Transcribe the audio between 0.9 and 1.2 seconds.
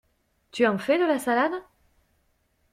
de la